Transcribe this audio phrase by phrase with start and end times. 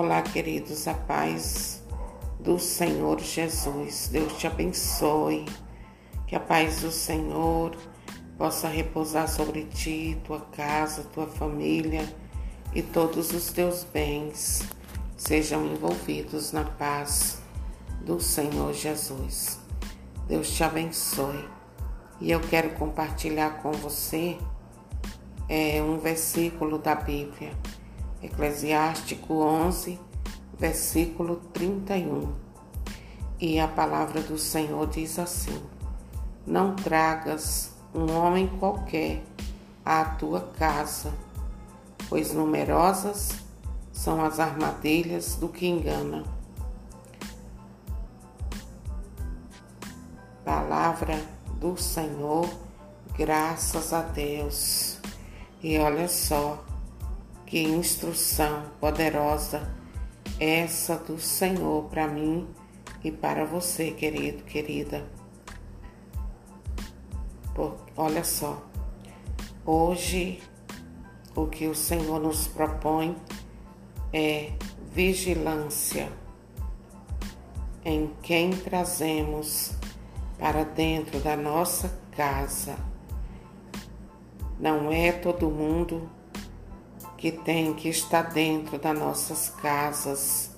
[0.00, 1.82] Olá, queridos, a paz
[2.38, 4.06] do Senhor Jesus.
[4.06, 5.44] Deus te abençoe.
[6.24, 7.76] Que a paz do Senhor
[8.38, 12.08] possa repousar sobre ti, tua casa, tua família
[12.72, 14.62] e todos os teus bens
[15.16, 17.42] sejam envolvidos na paz
[18.02, 19.58] do Senhor Jesus.
[20.28, 21.44] Deus te abençoe.
[22.20, 24.38] E eu quero compartilhar com você
[25.48, 27.50] é, um versículo da Bíblia
[28.20, 29.98] Eclesiástico 11,
[30.58, 32.34] versículo 31.
[33.40, 35.62] E a palavra do Senhor diz assim:
[36.44, 39.22] Não tragas um homem qualquer
[39.84, 41.14] à tua casa,
[42.08, 43.30] pois numerosas
[43.92, 46.24] são as armadilhas do que engana.
[50.44, 51.22] Palavra
[51.60, 52.48] do Senhor,
[53.16, 54.98] graças a Deus.
[55.62, 56.64] E olha só,
[57.48, 59.74] que instrução poderosa
[60.38, 62.46] essa do Senhor para mim
[63.02, 65.08] e para você, querido, querida.
[67.54, 68.62] Por, olha só,
[69.64, 70.42] hoje
[71.34, 73.16] o que o Senhor nos propõe
[74.12, 74.52] é
[74.92, 76.12] vigilância
[77.82, 79.72] em quem trazemos
[80.38, 82.76] para dentro da nossa casa.
[84.60, 86.17] Não é todo mundo
[87.18, 90.50] que tem que estar dentro das nossas casas,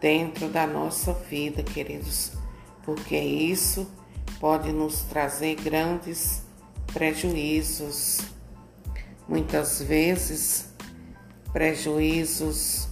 [0.00, 2.32] dentro da nossa vida, queridos,
[2.84, 3.86] porque isso
[4.38, 6.42] pode nos trazer grandes
[6.92, 8.20] prejuízos.
[9.28, 10.72] Muitas vezes,
[11.52, 12.88] prejuízos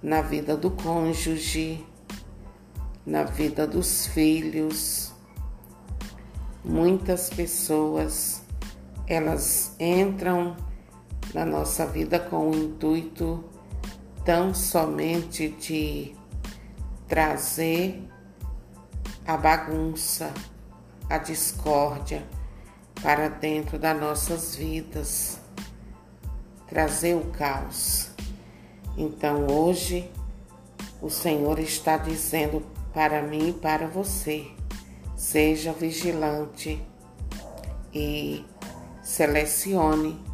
[0.00, 1.84] na vida do cônjuge,
[3.04, 5.12] na vida dos filhos.
[6.64, 8.42] Muitas pessoas
[9.08, 10.56] elas entram
[11.34, 13.44] na nossa vida com o intuito
[14.24, 16.14] tão somente de
[17.06, 18.02] trazer
[19.26, 20.32] a bagunça,
[21.08, 22.26] a discórdia
[23.02, 25.38] para dentro das nossas vidas,
[26.68, 28.10] trazer o caos.
[28.96, 30.10] Então hoje
[31.00, 34.46] o Senhor está dizendo para mim e para você:
[35.16, 36.82] seja vigilante
[37.94, 38.44] e
[39.02, 40.25] selecione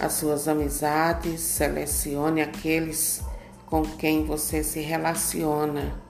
[0.00, 3.22] as suas amizades, selecione aqueles
[3.64, 6.00] com quem você se relaciona.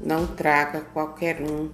[0.00, 1.70] Não traga qualquer um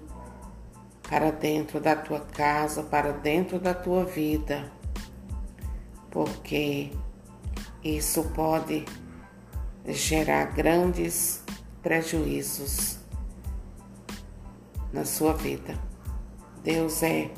[1.03, 4.73] para dentro da tua casa, para dentro da tua vida,
[6.11, 6.91] porque
[7.83, 8.87] isso pode
[9.87, 11.43] gerar grandes
[11.83, 12.99] prejuízos
[14.91, 15.79] na sua vida.
[16.63, 17.31] Deus é,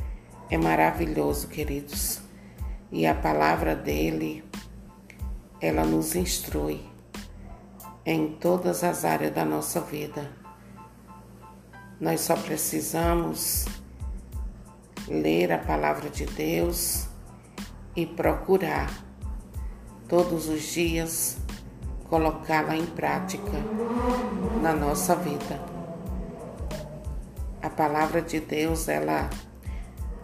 [0.48, 2.25] é maravilhoso, queridos
[2.90, 4.44] e a palavra dele,
[5.60, 6.80] ela nos instrui
[8.04, 10.30] em todas as áreas da nossa vida.
[12.00, 13.64] Nós só precisamos
[15.08, 17.08] ler a palavra de Deus
[17.94, 18.92] e procurar
[20.08, 21.38] todos os dias
[22.08, 23.58] colocá-la em prática
[24.62, 25.60] na nossa vida.
[27.60, 29.28] A palavra de Deus, ela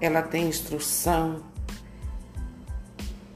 [0.01, 1.52] ela tem instrução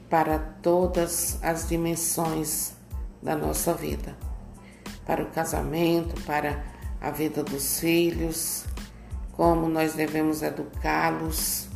[0.09, 2.73] para todas as dimensões
[3.21, 4.17] da nossa vida,
[5.05, 6.63] para o casamento, para
[7.01, 8.65] a vida dos filhos,
[9.33, 11.67] como nós devemos educá-los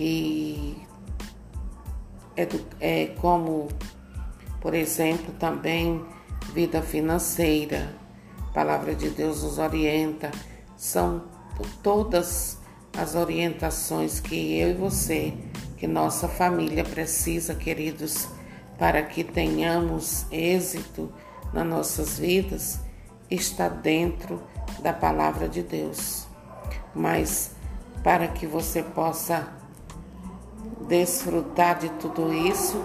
[0.00, 0.76] e
[2.80, 3.68] é como,
[4.60, 6.04] por exemplo, também
[6.54, 7.94] vida financeira.
[8.48, 10.30] A palavra de Deus nos orienta,
[10.76, 11.24] são
[11.82, 12.58] todas
[12.96, 15.34] as orientações que eu e você
[15.78, 18.28] que nossa família precisa, queridos,
[18.76, 21.12] para que tenhamos êxito
[21.52, 22.80] nas nossas vidas,
[23.30, 24.42] está dentro
[24.80, 26.26] da palavra de Deus.
[26.92, 27.52] Mas
[28.02, 29.52] para que você possa
[30.88, 32.84] desfrutar de tudo isso,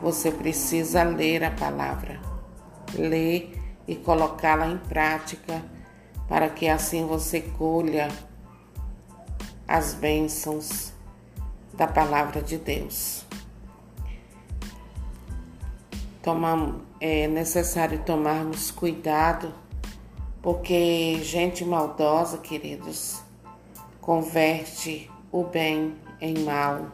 [0.00, 2.20] você precisa ler a palavra,
[2.94, 5.62] ler e colocá-la em prática,
[6.26, 8.08] para que assim você colha
[9.68, 10.93] as bênçãos
[11.76, 13.24] da palavra de Deus.
[16.22, 19.52] Tomam, é necessário tomarmos cuidado,
[20.40, 23.22] porque gente maldosa, queridos,
[24.00, 26.92] converte o bem em mal.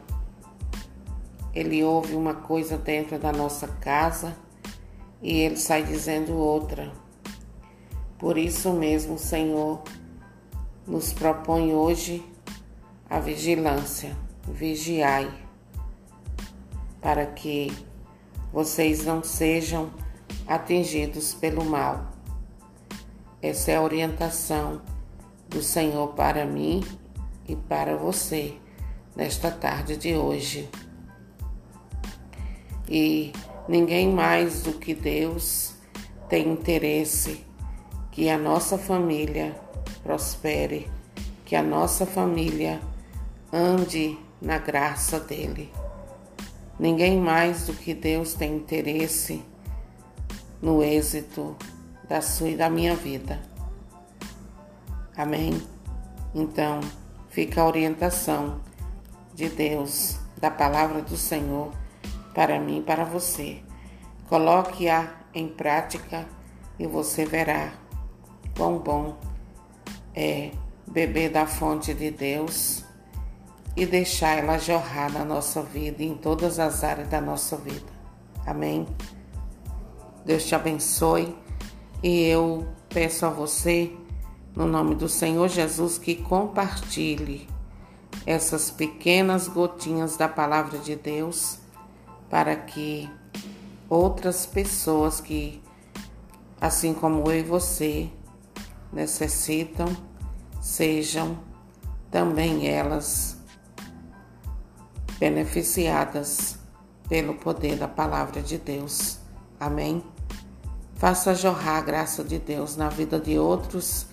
[1.53, 4.35] Ele ouve uma coisa dentro da nossa casa
[5.21, 6.91] e ele sai dizendo outra.
[8.17, 9.81] Por isso mesmo, Senhor
[10.85, 12.25] nos propõe hoje
[13.09, 14.15] a vigilância
[14.47, 15.31] vigiai,
[17.01, 17.71] para que
[18.51, 19.91] vocês não sejam
[20.47, 22.11] atingidos pelo mal.
[23.41, 24.81] Essa é a orientação
[25.47, 26.83] do Senhor para mim
[27.47, 28.55] e para você
[29.15, 30.69] nesta tarde de hoje.
[32.87, 33.31] E
[33.67, 35.73] ninguém mais do que Deus
[36.29, 37.45] tem interesse
[38.11, 39.55] que a nossa família
[40.03, 40.89] prospere,
[41.45, 42.81] que a nossa família
[43.51, 45.71] ande na graça dele.
[46.79, 49.43] Ninguém mais do que Deus tem interesse
[50.61, 51.55] no êxito
[52.09, 53.39] da sua e da minha vida.
[55.15, 55.61] Amém?
[56.33, 56.79] Então,
[57.29, 58.61] fica a orientação
[59.33, 61.71] de Deus, da palavra do Senhor
[62.33, 63.61] para mim e para você.
[64.27, 66.25] Coloque-a em prática
[66.79, 67.73] e você verá
[68.55, 69.17] quão bom
[70.15, 70.51] é
[70.87, 72.83] beber da fonte de Deus
[73.75, 77.91] e deixar ela jorrar na nossa vida, em todas as áreas da nossa vida.
[78.45, 78.87] Amém?
[80.25, 81.35] Deus te abençoe
[82.03, 83.91] e eu peço a você,
[84.55, 87.47] no nome do Senhor Jesus, que compartilhe
[88.25, 91.59] essas pequenas gotinhas da palavra de Deus
[92.29, 93.09] para que
[93.89, 95.61] outras pessoas que,
[96.59, 98.09] assim como eu e você,
[98.91, 99.87] necessitam,
[100.61, 101.37] sejam
[102.11, 103.40] também elas
[105.21, 106.57] beneficiadas
[107.07, 109.19] pelo poder da palavra de Deus.
[109.59, 110.03] Amém?
[110.95, 114.07] Faça jorrar a graça de Deus na vida de outros,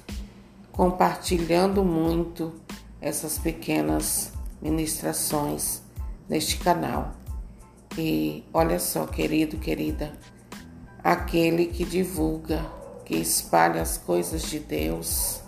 [0.70, 2.52] compartilhando muito
[3.00, 5.80] essas pequenas ministrações
[6.28, 7.14] neste canal.
[7.96, 10.12] E olha só, querido, querida,
[11.02, 12.70] aquele que divulga,
[13.06, 15.40] que espalha as coisas de Deus,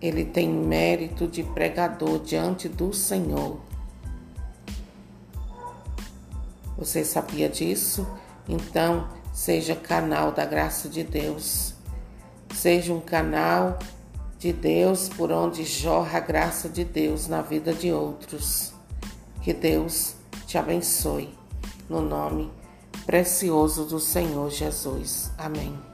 [0.00, 3.68] ele tem mérito de pregador diante do Senhor.
[6.80, 8.06] Você sabia disso?
[8.48, 11.74] Então, seja canal da graça de Deus.
[12.54, 13.78] Seja um canal
[14.38, 18.72] de Deus por onde jorra a graça de Deus na vida de outros.
[19.42, 20.14] Que Deus
[20.46, 21.38] te abençoe.
[21.86, 22.50] No nome
[23.04, 25.30] precioso do Senhor Jesus.
[25.36, 25.89] Amém.